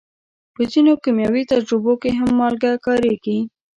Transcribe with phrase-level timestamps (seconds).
[0.53, 3.37] په ځینو کیمیاوي تجربو کې هم مالګه کارېږي.